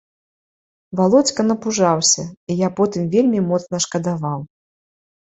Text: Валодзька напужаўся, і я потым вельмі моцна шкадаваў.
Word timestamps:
Валодзька 0.99 1.41
напужаўся, 1.49 2.23
і 2.53 2.55
я 2.61 2.69
потым 2.79 3.03
вельмі 3.15 3.39
моцна 3.51 3.77
шкадаваў. 3.85 4.39